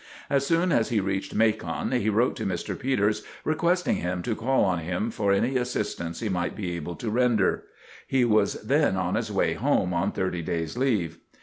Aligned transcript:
As 0.31 0.47
soon 0.47 0.71
as 0.71 0.89
he 0.89 0.99
reached 0.99 1.35
Macon, 1.35 1.91
he 1.91 2.09
wrote 2.09 2.35
to 2.37 2.43
Mr. 2.43 2.75
Peters 2.79 3.21
requesting 3.45 3.97
him 3.97 4.23
to 4.23 4.33
call 4.35 4.65
on 4.65 4.79
him 4.79 5.11
for 5.11 5.31
any 5.31 5.57
assistance 5.57 6.21
he 6.21 6.27
might 6.27 6.55
be 6.55 6.75
able 6.75 6.95
to 6.95 7.11
render. 7.11 7.65
He 8.07 8.25
was 8.25 8.55
then 8.63 8.97
on 8.97 9.13
his 9.13 9.31
way 9.31 9.53
home 9.53 9.93
on 9.93 10.11
thirty 10.11 10.41
days' 10.41 10.75
leave. 10.75 11.19